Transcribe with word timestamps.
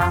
Word 0.00 0.08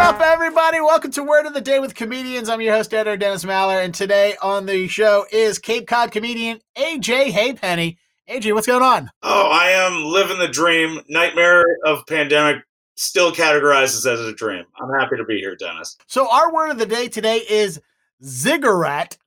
up, 0.00 0.18
everybody. 0.22 0.80
Welcome 0.80 1.10
to 1.10 1.22
Word 1.22 1.44
of 1.44 1.52
the 1.52 1.60
Day 1.60 1.78
with 1.78 1.94
Comedians. 1.94 2.48
I'm 2.48 2.62
your 2.62 2.74
host, 2.74 2.94
editor 2.94 3.18
Dennis 3.18 3.44
Maller, 3.44 3.84
and 3.84 3.94
today 3.94 4.36
on 4.40 4.64
the 4.64 4.88
show 4.88 5.26
is 5.30 5.58
Cape 5.58 5.86
Cod 5.86 6.10
comedian 6.10 6.60
AJ 6.74 7.32
Hapenny. 7.32 7.98
AJ, 8.30 8.54
what's 8.54 8.66
going 8.66 8.82
on? 8.82 9.10
Oh, 9.22 9.50
I 9.52 9.72
am 9.72 10.04
living 10.04 10.38
the 10.38 10.48
dream. 10.48 11.02
Nightmare 11.10 11.66
of 11.84 12.06
pandemic 12.06 12.62
still 12.94 13.30
categorizes 13.32 14.10
as 14.10 14.20
a 14.20 14.32
dream. 14.32 14.64
I'm 14.80 14.98
happy 14.98 15.18
to 15.18 15.24
be 15.24 15.38
here, 15.38 15.54
Dennis. 15.54 15.98
So, 16.06 16.30
our 16.30 16.50
word 16.50 16.70
of 16.70 16.78
the 16.78 16.86
day 16.86 17.08
today 17.08 17.42
is 17.46 17.78
ziggurat, 18.24 19.18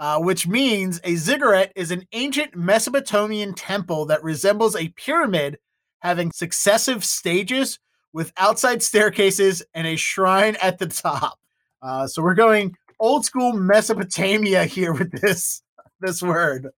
uh, 0.00 0.18
which 0.18 0.48
means 0.48 1.00
a 1.04 1.14
ziggurat 1.14 1.70
is 1.76 1.92
an 1.92 2.08
ancient 2.10 2.56
Mesopotamian 2.56 3.54
temple 3.54 4.06
that 4.06 4.24
resembles 4.24 4.74
a 4.74 4.88
pyramid 4.88 5.56
having 6.00 6.32
successive 6.32 7.04
stages 7.04 7.78
with 8.12 8.32
outside 8.36 8.82
staircases 8.82 9.62
and 9.74 9.86
a 9.86 9.96
shrine 9.96 10.56
at 10.60 10.78
the 10.78 10.86
top. 10.86 11.38
Uh, 11.82 12.06
so 12.06 12.22
we're 12.22 12.34
going 12.34 12.74
old 12.98 13.24
school 13.24 13.52
Mesopotamia 13.52 14.64
here 14.64 14.92
with 14.92 15.10
this 15.20 15.62
this 16.00 16.22
word. 16.22 16.68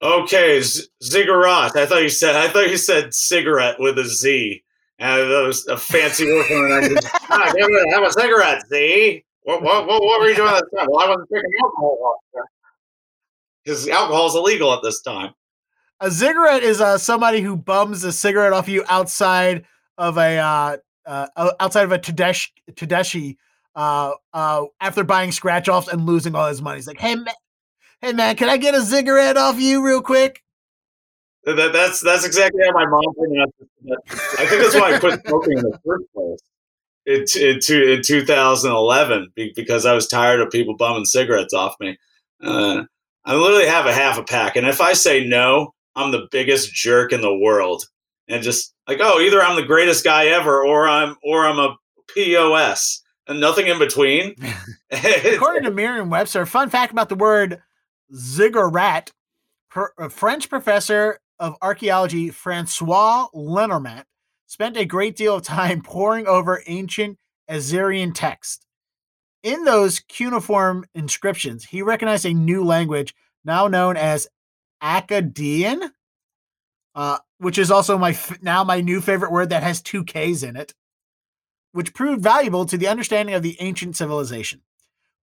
Okay, 0.00 0.60
z- 0.60 0.84
ziggurat. 1.02 1.76
I 1.76 1.86
thought 1.86 2.02
you 2.02 2.08
said 2.08 2.36
I 2.36 2.48
thought 2.48 2.70
you 2.70 2.76
said 2.76 3.12
cigarette 3.14 3.78
with 3.78 3.98
a 3.98 4.04
Z. 4.04 4.62
And 5.00 5.30
that 5.30 5.42
was 5.46 5.64
a 5.68 5.76
fancy 5.76 6.26
word. 6.26 6.72
I 6.72 6.88
just, 6.88 7.08
ah, 7.30 7.52
give 7.54 7.66
it- 7.68 7.94
have 7.94 8.02
a 8.02 8.12
cigarette, 8.12 8.64
Z. 8.68 9.24
What, 9.42 9.62
what, 9.62 9.86
what, 9.86 10.02
what 10.02 10.20
were 10.20 10.28
you 10.28 10.36
doing 10.36 10.48
at 10.52 10.62
the 10.70 10.76
time? 10.76 10.88
Well, 10.90 11.04
I 11.04 11.08
wasn't 11.08 11.28
drinking 11.28 11.52
alcohol. 11.62 12.16
Because 13.64 13.88
alcohol 13.88 14.26
is 14.26 14.34
illegal 14.34 14.72
at 14.74 14.82
this 14.82 15.00
time. 15.02 15.32
A 16.00 16.10
ziggurat 16.10 16.62
is 16.62 16.80
uh, 16.80 16.96
somebody 16.98 17.40
who 17.40 17.56
bums 17.56 18.04
a 18.04 18.12
cigarette 18.12 18.52
off 18.52 18.68
you 18.68 18.84
outside 18.88 19.64
of 19.96 20.16
a 20.16 20.38
uh, 20.38 20.76
uh, 21.06 21.50
outside 21.58 21.82
of 21.84 21.92
a 21.92 21.98
Tadesh 21.98 22.48
Tadeshi 22.72 23.36
uh, 23.74 24.12
uh, 24.32 24.64
after 24.80 25.02
buying 25.02 25.32
scratch 25.32 25.68
offs 25.68 25.88
and 25.88 26.06
losing 26.06 26.34
all 26.34 26.46
his 26.46 26.62
money. 26.62 26.76
He's 26.78 26.86
like, 26.86 27.00
hey 27.00 27.16
man, 27.16 27.34
hey 28.00 28.12
man, 28.12 28.36
can 28.36 28.48
I 28.48 28.58
get 28.58 28.74
a 28.74 28.82
cigarette 28.82 29.36
off 29.36 29.58
you 29.60 29.84
real 29.84 30.00
quick? 30.02 30.42
That, 31.44 31.56
that- 31.56 31.72
that's 31.72 32.00
that's 32.00 32.24
exactly 32.24 32.60
how 32.64 32.72
my 32.72 32.86
mom 32.86 33.14
pronounced 33.16 33.54
it. 33.60 33.98
I 34.38 34.46
think 34.46 34.62
that's 34.62 34.74
why 34.74 34.94
I 34.94 34.98
quit 35.00 35.20
smoking 35.26 35.58
in 35.58 35.64
the 35.64 35.78
first 35.84 36.04
place. 36.14 36.40
In, 37.06 37.24
in, 37.42 37.88
in 37.90 38.02
2011, 38.02 39.32
because 39.56 39.86
I 39.86 39.94
was 39.94 40.06
tired 40.06 40.40
of 40.40 40.50
people 40.50 40.76
bumming 40.76 41.06
cigarettes 41.06 41.54
off 41.54 41.74
me. 41.80 41.96
Uh, 42.42 42.82
I 43.24 43.34
literally 43.34 43.66
have 43.66 43.86
a 43.86 43.94
half 43.94 44.18
a 44.18 44.22
pack, 44.24 44.56
and 44.56 44.66
if 44.66 44.80
I 44.82 44.92
say 44.92 45.24
no, 45.26 45.72
I'm 45.96 46.12
the 46.12 46.28
biggest 46.30 46.72
jerk 46.72 47.12
in 47.12 47.20
the 47.20 47.34
world. 47.34 47.84
And 48.28 48.42
just 48.42 48.74
like, 48.86 48.98
oh, 49.00 49.20
either 49.20 49.42
I'm 49.42 49.56
the 49.56 49.66
greatest 49.66 50.04
guy 50.04 50.26
ever, 50.26 50.64
or 50.64 50.86
I'm 50.86 51.16
or 51.22 51.46
I'm 51.46 51.58
a 51.58 51.76
pos, 52.14 53.02
and 53.26 53.40
nothing 53.40 53.66
in 53.66 53.78
between. 53.78 54.34
According 54.90 55.64
to 55.64 55.70
Merriam-Webster, 55.70 56.46
fun 56.46 56.70
fact 56.70 56.92
about 56.92 57.08
the 57.08 57.14
word 57.14 57.62
ziggurat, 58.14 59.12
per, 59.70 59.92
a 59.98 60.08
French 60.10 60.48
professor 60.48 61.20
of 61.38 61.56
archaeology 61.62 62.30
Francois 62.30 63.26
Lenormant 63.32 64.04
spent 64.46 64.76
a 64.76 64.84
great 64.84 65.16
deal 65.16 65.36
of 65.36 65.42
time 65.42 65.82
poring 65.84 66.26
over 66.26 66.62
ancient 66.66 67.18
Assyrian 67.48 68.12
texts. 68.12 68.64
In 69.42 69.64
those 69.64 70.00
cuneiform 70.00 70.84
inscriptions, 70.94 71.64
he 71.64 71.80
recognized 71.80 72.26
a 72.26 72.34
new 72.34 72.64
language 72.64 73.14
now 73.44 73.68
known 73.68 73.96
as 73.96 74.26
Akkadian, 74.82 75.90
uh, 76.94 77.18
which 77.38 77.58
is 77.58 77.70
also 77.70 77.98
my 77.98 78.10
f- 78.10 78.42
now 78.42 78.64
my 78.64 78.80
new 78.80 79.00
favorite 79.00 79.32
word 79.32 79.50
that 79.50 79.62
has 79.62 79.82
two 79.82 80.04
K's 80.04 80.42
in 80.42 80.56
it, 80.56 80.74
which 81.72 81.94
proved 81.94 82.22
valuable 82.22 82.66
to 82.66 82.76
the 82.76 82.88
understanding 82.88 83.34
of 83.34 83.42
the 83.42 83.56
ancient 83.60 83.96
civilization. 83.96 84.62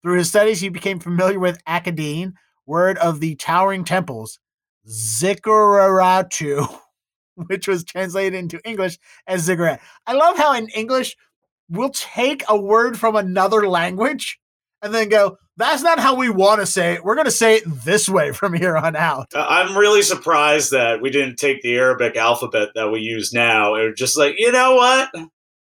Through 0.03 0.17
his 0.17 0.30
studies, 0.30 0.62
he 0.62 0.70
became 0.70 1.00
familiar 1.00 1.39
with 1.39 1.64
Akkadian, 1.66 2.34
word 2.66 2.97
of 3.00 3.19
the 3.19 3.35
towering 3.35 3.84
temples, 3.84 4.40
Zikkuraratu, 4.88 6.79
which 7.35 7.68
was 7.68 7.84
translated 7.84 8.38
into 8.38 8.62
English 8.63 8.97
as 9.28 9.41
ziggurat. 9.41 9.81
I 10.06 10.13
love 10.13 10.38
how 10.38 10.53
in 10.53 10.69
English 10.69 11.18
we'll 11.69 11.90
take 11.90 12.44
a 12.47 12.58
word 12.58 13.00
from 13.00 13.16
another 13.16 13.68
language 13.68 14.40
and 14.85 14.94
then 14.94 15.09
go, 15.09 15.38
that's 15.57 15.81
not 15.81 16.00
how 16.00 16.16
we 16.16 16.29
want 16.29 16.62
to 16.62 16.66
say 16.68 16.94
it. 16.94 17.03
We're 17.03 17.16
going 17.16 17.25
to 17.25 17.31
say 17.31 17.56
it 17.56 17.63
this 17.66 18.07
way 18.07 18.31
from 18.31 18.53
here 18.53 18.78
on 18.78 18.96
out. 18.96 19.34
Uh, 19.34 19.46
I'm 19.50 19.75
really 19.75 20.03
surprised 20.03 20.72
that 20.72 21.01
we 21.01 21.09
didn't 21.09 21.38
take 21.38 21.63
the 21.63 21.75
Arabic 21.75 22.16
alphabet 22.16 22.69
that 22.75 22.91
we 22.91 23.00
use 23.00 23.34
now. 23.34 23.73
It 23.73 23.85
was 23.88 23.96
just 23.97 24.16
like, 24.16 24.35
you 24.38 24.51
know 24.51 24.75
what? 24.75 25.09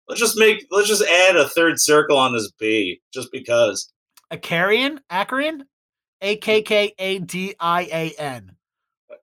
Let's 0.09 0.19
just 0.19 0.37
make 0.37 0.67
let's 0.69 0.89
just 0.89 1.01
add 1.01 1.37
a 1.37 1.47
third 1.47 1.79
circle 1.79 2.17
on 2.17 2.33
this 2.33 2.51
B, 2.59 3.01
just 3.13 3.31
because. 3.31 3.91
Akarian, 4.31 4.99
Akarian, 5.09 5.61
A 6.21 6.35
K 6.35 6.61
K 6.61 6.93
A 6.99 7.19
D 7.19 7.55
I 7.59 7.83
A 7.83 8.21
N. 8.21 8.51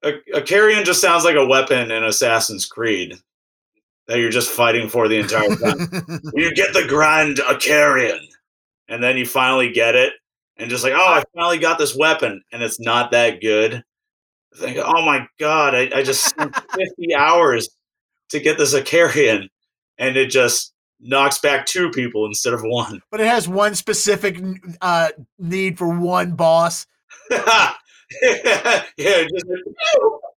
A, 0.04 0.14
a 0.34 0.42
carrion 0.42 0.84
just 0.84 1.00
sounds 1.00 1.24
like 1.24 1.36
a 1.36 1.46
weapon 1.46 1.90
in 1.90 2.02
Assassin's 2.02 2.66
Creed 2.66 3.14
that 4.08 4.18
you're 4.18 4.30
just 4.30 4.50
fighting 4.50 4.88
for 4.88 5.06
the 5.06 5.18
entire 5.18 5.54
time. 5.54 5.78
you 6.34 6.52
get 6.54 6.72
the 6.72 6.86
grand 6.88 7.36
Acarian, 7.38 8.20
and 8.92 9.02
then 9.02 9.16
you 9.16 9.24
finally 9.26 9.72
get 9.72 9.94
it, 9.94 10.12
and 10.58 10.68
just 10.68 10.84
like, 10.84 10.92
oh, 10.94 10.98
I 10.98 11.24
finally 11.34 11.58
got 11.58 11.78
this 11.78 11.96
weapon, 11.96 12.42
and 12.52 12.62
it's 12.62 12.78
not 12.78 13.10
that 13.12 13.40
good. 13.40 13.82
I 14.54 14.58
Think, 14.58 14.78
oh 14.84 15.04
my 15.04 15.26
god, 15.40 15.74
I, 15.74 15.90
I 15.94 16.02
just 16.02 16.24
spent 16.26 16.54
50 16.74 17.14
hours 17.16 17.70
to 18.28 18.38
get 18.38 18.58
this 18.58 18.74
Acarian, 18.74 19.48
and 19.98 20.16
it 20.16 20.26
just 20.30 20.74
knocks 21.00 21.38
back 21.38 21.64
two 21.66 21.90
people 21.90 22.26
instead 22.26 22.52
of 22.52 22.60
one. 22.62 23.00
but 23.10 23.20
it 23.20 23.26
has 23.26 23.48
one 23.48 23.74
specific 23.74 24.40
uh, 24.82 25.08
need 25.38 25.78
for 25.78 25.88
one 25.88 26.32
boss. 26.36 26.86
yeah, 27.30 27.72
just 28.98 29.44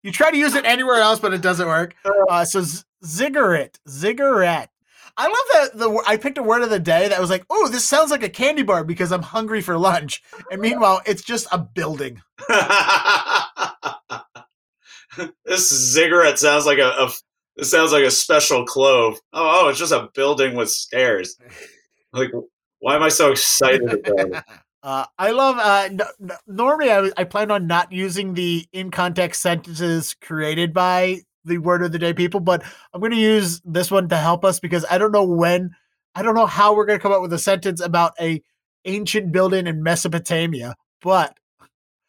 You 0.03 0.11
try 0.11 0.31
to 0.31 0.37
use 0.37 0.55
it 0.55 0.65
anywhere 0.65 1.01
else, 1.01 1.19
but 1.19 1.33
it 1.33 1.41
doesn't 1.41 1.67
work. 1.67 1.93
Uh, 2.29 2.45
so 2.45 2.61
z- 2.61 2.83
ziggurat, 3.05 3.77
ziggurat. 3.89 4.69
I 5.17 5.27
love 5.27 5.35
that 5.53 5.77
the 5.79 6.03
I 6.05 6.17
picked 6.17 6.37
a 6.37 6.43
word 6.43 6.61
of 6.61 6.69
the 6.69 6.79
day 6.79 7.07
that 7.07 7.21
was 7.21 7.29
like, 7.29 7.45
oh, 7.49 7.69
this 7.69 7.85
sounds 7.85 8.11
like 8.11 8.23
a 8.23 8.29
candy 8.29 8.63
bar 8.63 8.83
because 8.83 9.11
I'm 9.11 9.21
hungry 9.21 9.61
for 9.61 9.77
lunch. 9.77 10.21
And 10.51 10.61
meanwhile, 10.61 11.01
it's 11.05 11.23
just 11.23 11.47
a 11.51 11.57
building. 11.57 12.21
this 15.45 15.69
ziggurat 15.93 16.37
sounds 16.37 16.65
like 16.65 16.79
a, 16.79 16.89
a 16.89 17.11
it 17.57 17.65
sounds 17.65 17.93
like 17.93 18.03
a 18.03 18.11
special 18.11 18.65
clove. 18.65 19.17
Oh, 19.31 19.65
oh, 19.65 19.69
it's 19.69 19.79
just 19.79 19.93
a 19.93 20.09
building 20.13 20.55
with 20.55 20.69
stairs. 20.69 21.37
Like, 22.11 22.31
why 22.79 22.95
am 22.95 23.03
I 23.03 23.09
so 23.09 23.31
excited 23.31 24.07
about 24.07 24.27
it? 24.27 24.43
Uh, 24.85 25.03
I 25.17 25.31
love. 25.31 25.57
Uh, 25.57 25.87
n- 25.89 25.99
n- 26.21 26.37
normally, 26.45 26.91
I, 26.91 27.09
I 27.17 27.23
plan 27.23 27.49
on 27.49 27.65
not 27.65 27.91
using 27.91 28.35
the 28.35 28.67
in 28.71 28.91
context 28.91 29.41
sentences 29.41 30.15
created 30.21 30.75
by 30.75 31.21
the 31.45 31.59
word 31.59 31.83
of 31.83 31.91
the 31.91 31.99
day 31.99 32.13
people, 32.13 32.39
but 32.39 32.63
I'm 32.93 32.99
going 32.99 33.11
to 33.11 33.17
use 33.17 33.61
this 33.63 33.91
one 33.91 34.09
to 34.09 34.17
help 34.17 34.43
us 34.43 34.59
because 34.59 34.85
I 34.89 34.97
don't 34.97 35.11
know 35.11 35.23
when, 35.23 35.75
I 36.15 36.21
don't 36.21 36.35
know 36.35 36.45
how 36.45 36.75
we're 36.75 36.85
going 36.85 36.99
to 36.99 37.03
come 37.03 37.11
up 37.11 37.21
with 37.21 37.33
a 37.33 37.39
sentence 37.39 37.81
about 37.81 38.13
a 38.19 38.41
ancient 38.85 39.31
building 39.31 39.67
in 39.67 39.83
Mesopotamia. 39.83 40.75
But, 41.01 41.37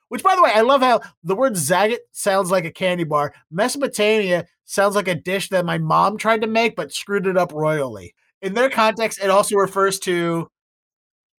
which 0.08 0.22
by 0.22 0.34
the 0.34 0.42
way, 0.42 0.52
I 0.54 0.62
love 0.62 0.82
how 0.82 1.00
the 1.22 1.36
word 1.36 1.54
zagat 1.54 1.98
sounds 2.12 2.50
like 2.50 2.64
a 2.64 2.70
candy 2.70 3.04
bar. 3.04 3.34
Mesopotamia 3.50 4.46
sounds 4.64 4.94
like 4.94 5.08
a 5.08 5.14
dish 5.14 5.48
that 5.50 5.64
my 5.64 5.78
mom 5.78 6.16
tried 6.18 6.42
to 6.42 6.46
make 6.46 6.76
but 6.76 6.92
screwed 6.92 7.26
it 7.26 7.36
up 7.36 7.52
royally. 7.52 8.14
In 8.42 8.54
their 8.54 8.70
context, 8.70 9.20
it 9.22 9.30
also 9.30 9.56
refers 9.56 9.98
to 10.00 10.50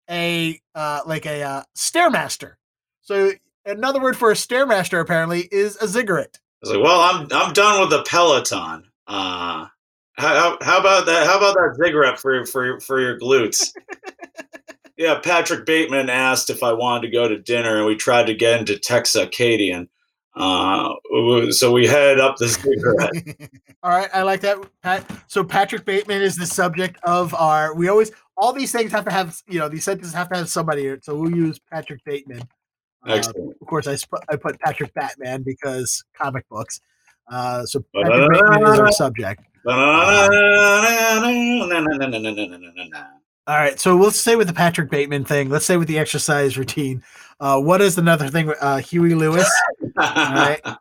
a 0.08 0.60
uh, 0.74 1.00
like 1.06 1.26
a 1.26 1.42
uh, 1.42 1.62
stairmaster. 1.76 2.54
So 3.02 3.32
another 3.64 4.00
word 4.00 4.16
for 4.16 4.30
a 4.30 4.34
stairmaster 4.34 5.00
apparently 5.00 5.48
is 5.50 5.76
a 5.76 5.88
ziggurat. 5.88 6.38
Was 6.66 6.74
like, 6.74 6.84
well, 6.84 7.00
I'm 7.00 7.28
I'm 7.30 7.52
done 7.52 7.80
with 7.80 7.90
the 7.90 8.02
Peloton. 8.02 8.84
Uh, 9.06 9.66
how, 10.18 10.58
how 10.60 10.80
about 10.80 11.06
that? 11.06 11.26
How 11.26 11.36
about 11.36 11.54
that 11.54 11.76
ziggurat 11.80 12.18
for 12.18 12.44
for 12.46 12.80
for 12.80 13.00
your 13.00 13.18
glutes? 13.18 13.72
yeah, 14.96 15.20
Patrick 15.20 15.66
Bateman 15.66 16.10
asked 16.10 16.50
if 16.50 16.62
I 16.62 16.72
wanted 16.72 17.02
to 17.02 17.12
go 17.12 17.28
to 17.28 17.38
dinner, 17.38 17.76
and 17.76 17.86
we 17.86 17.96
tried 17.96 18.26
to 18.26 18.34
get 18.34 18.58
into 18.58 18.74
Texacadian. 18.74 19.88
Uh, 20.34 20.94
so 21.50 21.72
we 21.72 21.86
headed 21.86 22.20
up 22.20 22.36
the 22.36 22.48
ziggurat. 22.48 23.10
All 23.82 23.90
right, 23.90 24.10
I 24.12 24.22
like 24.22 24.40
that. 24.40 24.58
Pat. 24.82 25.08
So 25.28 25.44
Patrick 25.44 25.84
Bateman 25.84 26.22
is 26.22 26.36
the 26.36 26.46
subject 26.46 26.98
of 27.04 27.34
our. 27.34 27.74
We 27.74 27.88
always 27.88 28.10
all 28.36 28.52
these 28.52 28.72
things 28.72 28.90
have 28.92 29.04
to 29.04 29.10
have 29.12 29.40
you 29.46 29.58
know 29.58 29.68
these 29.68 29.84
sentences 29.84 30.14
have 30.14 30.28
to 30.30 30.36
have 30.36 30.48
somebody. 30.48 30.96
So 31.02 31.14
we'll 31.14 31.34
use 31.34 31.58
Patrick 31.58 32.02
Bateman. 32.04 32.42
Uh, 33.06 33.22
of 33.60 33.66
course, 33.66 33.86
I 33.86 33.96
sp- 33.96 34.24
I 34.28 34.36
put 34.36 34.58
Patrick 34.60 34.92
Batman 34.94 35.42
because 35.42 36.04
comic 36.16 36.48
books. 36.48 36.80
Uh, 37.30 37.64
so 37.66 37.84
Patrick 37.94 38.30
Bateman 38.32 38.72
is 38.72 38.78
our 38.78 38.92
subject. 38.92 39.42
All 43.48 43.56
right, 43.56 43.78
so 43.78 43.96
we'll 43.96 44.10
stay 44.10 44.34
with 44.34 44.48
the 44.48 44.52
Patrick 44.52 44.90
Bateman 44.90 45.24
thing. 45.24 45.50
Let's 45.50 45.64
stay 45.64 45.76
with 45.76 45.86
the 45.88 45.98
exercise 45.98 46.58
routine. 46.58 47.02
Uh, 47.38 47.60
what 47.60 47.80
is 47.80 47.96
another 47.98 48.28
thing? 48.28 48.52
Uh, 48.60 48.78
Huey 48.78 49.14
Lewis. 49.14 49.48
All 49.80 49.92
right, 49.96 50.60
all 50.64 50.76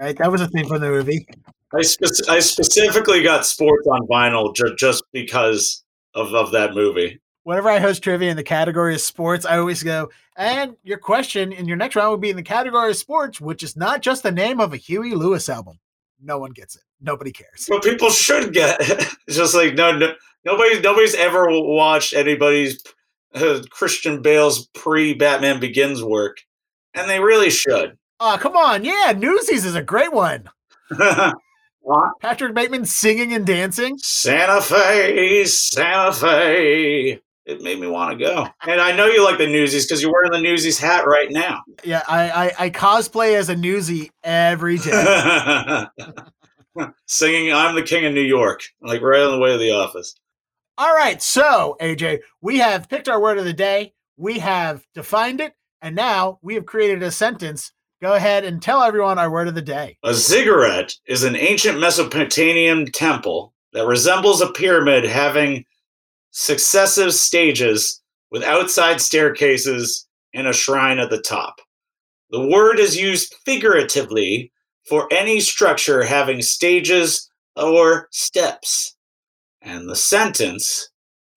right, 0.00 0.16
that 0.18 0.30
was 0.32 0.40
a 0.40 0.48
thing 0.48 0.66
from 0.66 0.80
the 0.80 0.88
movie. 0.88 1.26
I, 1.74 1.82
spe- 1.82 2.28
I 2.28 2.40
specifically 2.40 3.22
got 3.22 3.44
sports 3.44 3.86
on 3.86 4.06
vinyl 4.06 4.54
ju- 4.54 4.74
just 4.76 5.04
because 5.12 5.84
of, 6.14 6.32
of 6.34 6.52
that 6.52 6.74
movie. 6.74 7.20
Whenever 7.44 7.68
I 7.68 7.78
host 7.78 8.02
trivia 8.02 8.30
in 8.30 8.36
the 8.36 8.42
category 8.42 8.94
of 8.94 9.00
sports, 9.02 9.44
I 9.44 9.58
always 9.58 9.82
go, 9.82 10.10
and 10.36 10.76
your 10.82 10.96
question 10.98 11.52
in 11.52 11.68
your 11.68 11.76
next 11.76 11.94
round 11.94 12.10
would 12.10 12.20
be 12.20 12.30
in 12.30 12.36
the 12.36 12.42
category 12.42 12.90
of 12.90 12.96
sports, 12.96 13.38
which 13.40 13.62
is 13.62 13.76
not 13.76 14.00
just 14.00 14.22
the 14.22 14.32
name 14.32 14.60
of 14.60 14.72
a 14.72 14.78
Huey 14.78 15.14
Lewis 15.14 15.50
album. 15.50 15.78
No 16.22 16.38
one 16.38 16.52
gets 16.52 16.74
it. 16.74 16.82
Nobody 17.02 17.32
cares. 17.32 17.66
But 17.68 17.82
people 17.82 18.08
should 18.10 18.52
get 18.52 18.80
it. 18.80 19.08
It's 19.26 19.36
just 19.36 19.54
like 19.54 19.74
no, 19.74 19.96
no 19.96 20.14
nobody 20.44 20.80
nobody's 20.80 21.14
ever 21.14 21.46
watched 21.48 22.14
anybody's 22.14 22.82
uh, 23.34 23.62
Christian 23.70 24.22
Bale's 24.22 24.66
pre 24.68 25.12
Batman 25.14 25.60
Begins 25.60 26.02
work, 26.02 26.38
and 26.94 27.08
they 27.10 27.20
really 27.20 27.50
should. 27.50 27.98
Oh, 28.20 28.38
come 28.40 28.56
on. 28.56 28.84
Yeah, 28.84 29.12
Newsies 29.16 29.64
is 29.64 29.74
a 29.74 29.82
great 29.82 30.12
one. 30.12 30.48
What? 31.80 32.10
Patrick 32.20 32.54
Bateman 32.54 32.86
singing 32.86 33.34
and 33.34 33.46
dancing. 33.46 33.98
Santa 33.98 34.62
Fe, 34.62 35.44
Santa 35.44 36.12
Fe. 36.12 37.20
It 37.46 37.60
made 37.60 37.78
me 37.78 37.86
want 37.86 38.18
to 38.18 38.24
go. 38.24 38.48
And 38.66 38.80
I 38.80 38.96
know 38.96 39.06
you 39.06 39.22
like 39.22 39.38
the 39.38 39.46
Newsies 39.46 39.86
because 39.86 40.02
you're 40.02 40.12
wearing 40.12 40.32
the 40.32 40.40
Newsies 40.40 40.78
hat 40.78 41.06
right 41.06 41.30
now. 41.30 41.62
Yeah, 41.84 42.02
I, 42.08 42.30
I, 42.30 42.52
I 42.58 42.70
cosplay 42.70 43.36
as 43.36 43.50
a 43.50 43.54
newsie 43.54 44.10
every 44.22 44.78
day. 44.78 45.84
Singing 47.06 47.52
I'm 47.52 47.74
the 47.74 47.82
King 47.82 48.06
of 48.06 48.14
New 48.14 48.22
York, 48.22 48.62
like 48.80 49.02
right 49.02 49.20
on 49.20 49.32
the 49.32 49.38
way 49.38 49.52
to 49.52 49.58
the 49.58 49.72
office. 49.72 50.14
All 50.78 50.94
right, 50.94 51.22
so 51.22 51.76
AJ, 51.80 52.20
we 52.40 52.58
have 52.58 52.88
picked 52.88 53.08
our 53.08 53.20
word 53.20 53.38
of 53.38 53.44
the 53.44 53.52
day, 53.52 53.92
we 54.16 54.40
have 54.40 54.84
defined 54.94 55.40
it, 55.40 55.52
and 55.82 55.94
now 55.94 56.38
we 56.42 56.54
have 56.54 56.66
created 56.66 57.02
a 57.02 57.10
sentence. 57.10 57.72
Go 58.02 58.14
ahead 58.14 58.44
and 58.44 58.60
tell 58.60 58.82
everyone 58.82 59.18
our 59.18 59.30
word 59.30 59.48
of 59.48 59.54
the 59.54 59.62
day. 59.62 59.98
A 60.02 60.14
ziggurat 60.14 60.94
is 61.06 61.22
an 61.22 61.36
ancient 61.36 61.78
Mesopotamian 61.78 62.90
temple 62.90 63.54
that 63.72 63.86
resembles 63.86 64.40
a 64.40 64.50
pyramid 64.50 65.04
having 65.04 65.64
successive 66.34 67.14
stages 67.14 68.02
with 68.30 68.42
outside 68.42 69.00
staircases 69.00 70.06
and 70.34 70.48
a 70.48 70.52
shrine 70.52 70.98
at 70.98 71.08
the 71.08 71.20
top. 71.20 71.60
The 72.30 72.46
word 72.46 72.80
is 72.80 72.96
used 72.96 73.34
figuratively 73.46 74.52
for 74.88 75.06
any 75.12 75.38
structure 75.38 76.02
having 76.02 76.42
stages 76.42 77.30
or 77.56 78.08
steps. 78.10 78.96
And 79.62 79.88
the 79.88 79.96
sentence 79.96 80.90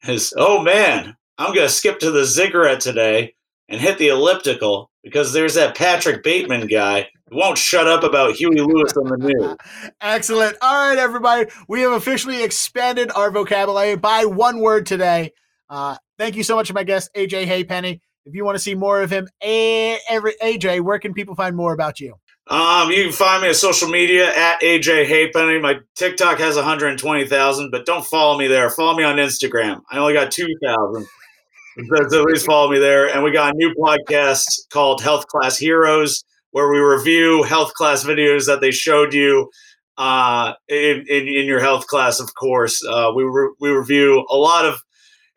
is 0.07 0.33
Oh 0.35 0.63
man, 0.63 1.15
I'm 1.37 1.53
going 1.53 1.67
to 1.67 1.73
skip 1.73 1.99
to 1.99 2.09
the 2.09 2.25
ziggurat 2.25 2.79
today 2.79 3.35
and 3.69 3.79
hit 3.79 3.99
the 3.99 4.07
elliptical 4.07 4.89
because 5.07 5.33
there's 5.33 5.55
that 5.55 5.75
Patrick 5.75 6.23
Bateman 6.23 6.67
guy 6.67 7.09
who 7.29 7.37
won't 7.37 7.57
shut 7.57 7.87
up 7.87 8.03
about 8.03 8.35
Huey 8.35 8.59
Lewis 8.59 8.93
on 8.97 9.07
the 9.09 9.17
news. 9.17 9.55
Excellent. 10.01 10.57
All 10.61 10.89
right, 10.89 10.97
everybody. 10.97 11.49
We 11.67 11.81
have 11.81 11.93
officially 11.93 12.43
expanded 12.43 13.11
our 13.15 13.31
vocabulary 13.31 13.95
by 13.95 14.25
one 14.25 14.59
word 14.59 14.85
today. 14.85 15.33
Uh, 15.69 15.97
thank 16.17 16.35
you 16.35 16.43
so 16.43 16.55
much 16.55 16.67
to 16.67 16.73
my 16.73 16.83
guest, 16.83 17.09
AJ 17.15 17.47
Hapenny. 17.47 17.99
If 18.25 18.35
you 18.35 18.43
want 18.43 18.55
to 18.55 18.59
see 18.59 18.75
more 18.75 19.01
of 19.01 19.09
him, 19.09 19.27
every 19.41 20.33
AJ, 20.43 20.81
where 20.81 20.99
can 20.99 21.13
people 21.13 21.35
find 21.35 21.55
more 21.55 21.73
about 21.73 21.99
you? 21.99 22.15
Um, 22.49 22.91
you 22.91 23.03
can 23.03 23.13
find 23.13 23.41
me 23.41 23.49
on 23.49 23.53
social 23.53 23.89
media 23.89 24.33
at 24.33 24.61
AJ 24.61 25.07
Hapenny. 25.07 25.61
My 25.61 25.79
TikTok 25.95 26.39
has 26.39 26.55
120,000, 26.55 27.71
but 27.71 27.85
don't 27.85 28.05
follow 28.05 28.37
me 28.37 28.47
there. 28.47 28.69
Follow 28.69 28.97
me 28.97 29.03
on 29.03 29.17
Instagram. 29.17 29.81
I 29.91 29.97
only 29.97 30.13
got 30.13 30.31
2,000. 30.31 31.05
So 31.77 32.09
so 32.09 32.25
please 32.25 32.43
follow 32.43 32.71
me 32.71 32.79
there. 32.79 33.07
And 33.13 33.23
we 33.23 33.31
got 33.31 33.53
a 33.53 33.57
new 33.57 33.73
podcast 33.75 34.45
called 34.71 35.01
Health 35.01 35.27
Class 35.27 35.57
Heroes, 35.57 36.23
where 36.51 36.69
we 36.71 36.79
review 36.79 37.43
health 37.43 37.73
class 37.75 38.03
videos 38.03 38.47
that 38.47 38.61
they 38.61 38.71
showed 38.71 39.13
you 39.13 39.49
uh, 39.97 40.53
in, 40.67 41.05
in, 41.07 41.27
in 41.27 41.45
your 41.45 41.59
health 41.59 41.85
class, 41.85 42.19
of 42.19 42.33
course. 42.33 42.83
Uh, 42.83 43.11
we, 43.15 43.23
re- 43.23 43.53
we 43.59 43.69
review 43.69 44.25
a 44.31 44.35
lot 44.35 44.65
of, 44.65 44.79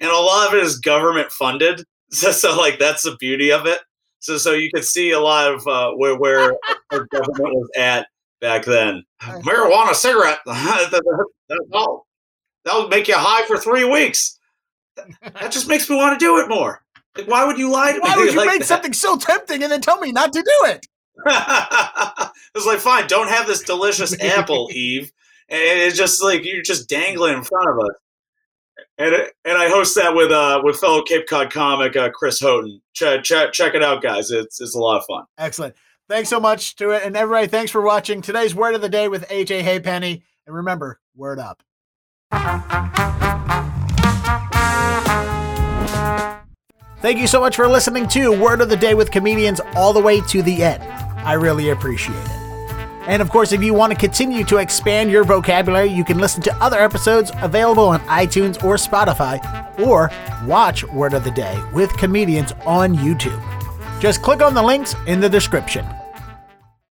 and 0.00 0.10
a 0.10 0.16
lot 0.16 0.48
of 0.48 0.54
it 0.54 0.64
is 0.64 0.78
government 0.78 1.30
funded. 1.30 1.84
So, 2.12 2.32
so 2.32 2.56
like, 2.58 2.80
that's 2.80 3.04
the 3.04 3.16
beauty 3.20 3.52
of 3.52 3.66
it. 3.66 3.78
So, 4.18 4.36
so 4.36 4.52
you 4.52 4.68
can 4.74 4.82
see 4.82 5.12
a 5.12 5.20
lot 5.20 5.54
of 5.54 5.64
uh, 5.68 5.92
where 5.92 6.18
where 6.18 6.56
our 6.90 7.06
government 7.06 7.54
was 7.54 7.70
at 7.76 8.08
back 8.40 8.64
then. 8.64 9.04
Marijuana, 9.22 9.94
cigarette, 9.94 10.40
that'll, 10.44 12.06
that'll 12.64 12.88
make 12.88 13.06
you 13.06 13.14
high 13.16 13.46
for 13.46 13.58
three 13.58 13.84
weeks. 13.84 14.39
That 15.22 15.52
just 15.52 15.68
makes 15.68 15.88
me 15.88 15.96
want 15.96 16.18
to 16.18 16.24
do 16.24 16.38
it 16.38 16.48
more. 16.48 16.82
Like, 17.16 17.28
why 17.28 17.44
would 17.44 17.58
you 17.58 17.70
lie 17.70 17.92
to 17.92 18.00
Why 18.00 18.08
me? 18.08 18.14
Why 18.14 18.16
would 18.16 18.32
you 18.32 18.38
like 18.38 18.48
make 18.48 18.58
that? 18.60 18.66
something 18.66 18.92
so 18.92 19.16
tempting 19.16 19.62
and 19.62 19.70
then 19.70 19.80
tell 19.80 19.98
me 20.00 20.12
not 20.12 20.32
to 20.32 20.42
do 20.42 20.68
it? 20.68 20.86
it's 22.54 22.66
like, 22.66 22.78
fine, 22.78 23.06
don't 23.06 23.28
have 23.28 23.46
this 23.46 23.62
delicious 23.62 24.18
apple, 24.22 24.68
Eve. 24.72 25.12
And 25.48 25.60
it's 25.60 25.96
just 25.96 26.22
like 26.22 26.44
you're 26.44 26.62
just 26.62 26.88
dangling 26.88 27.38
in 27.38 27.42
front 27.42 27.68
of 27.68 27.78
us. 27.84 27.94
And 28.98 29.14
and 29.44 29.58
I 29.58 29.68
host 29.68 29.94
that 29.96 30.14
with 30.14 30.30
uh 30.30 30.60
with 30.62 30.76
fellow 30.76 31.02
Cape 31.02 31.26
Cod 31.26 31.50
comic 31.50 31.96
uh, 31.96 32.10
Chris 32.10 32.38
Houghton. 32.40 32.80
Check 32.92 33.24
check 33.24 33.52
check 33.52 33.74
it 33.74 33.82
out, 33.82 34.02
guys. 34.02 34.30
It's 34.30 34.60
it's 34.60 34.74
a 34.74 34.78
lot 34.78 34.98
of 34.98 35.04
fun. 35.06 35.24
Excellent. 35.38 35.74
Thanks 36.08 36.28
so 36.28 36.40
much 36.40 36.76
to 36.76 36.90
it. 36.90 37.04
And 37.04 37.16
everybody, 37.16 37.46
thanks 37.46 37.70
for 37.70 37.80
watching 37.80 38.20
today's 38.20 38.54
word 38.54 38.74
of 38.74 38.80
the 38.80 38.88
day 38.88 39.08
with 39.08 39.28
AJ 39.28 39.62
Hapenny. 39.62 40.22
And 40.46 40.56
remember, 40.56 41.00
word 41.14 41.38
up. 41.38 41.62
Thank 47.00 47.18
you 47.18 47.26
so 47.26 47.40
much 47.40 47.56
for 47.56 47.66
listening 47.66 48.06
to 48.08 48.38
Word 48.40 48.60
of 48.60 48.68
the 48.68 48.76
Day 48.76 48.94
with 48.94 49.10
Comedians 49.10 49.60
all 49.74 49.92
the 49.92 50.00
way 50.00 50.20
to 50.20 50.42
the 50.42 50.62
end. 50.62 50.82
I 50.82 51.32
really 51.32 51.70
appreciate 51.70 52.14
it. 52.14 52.40
And 53.06 53.22
of 53.22 53.30
course, 53.30 53.52
if 53.52 53.62
you 53.62 53.72
want 53.72 53.92
to 53.92 53.98
continue 53.98 54.44
to 54.44 54.58
expand 54.58 55.10
your 55.10 55.24
vocabulary, 55.24 55.88
you 55.88 56.04
can 56.04 56.18
listen 56.18 56.42
to 56.42 56.54
other 56.56 56.78
episodes 56.78 57.32
available 57.42 57.88
on 57.88 58.00
iTunes 58.00 58.62
or 58.62 58.76
Spotify, 58.76 59.40
or 59.80 60.10
watch 60.46 60.84
Word 60.84 61.14
of 61.14 61.24
the 61.24 61.30
Day 61.30 61.58
with 61.72 61.90
Comedians 61.96 62.52
on 62.66 62.94
YouTube. 62.94 63.42
Just 64.00 64.22
click 64.22 64.42
on 64.42 64.54
the 64.54 64.62
links 64.62 64.94
in 65.06 65.20
the 65.20 65.28
description. 65.28 65.86